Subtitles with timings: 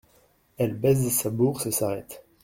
[0.57, 2.25] Elle baise sa bourse et s’arrête.